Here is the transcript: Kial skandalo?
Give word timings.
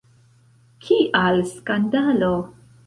Kial 0.87 1.39
skandalo? 1.53 2.35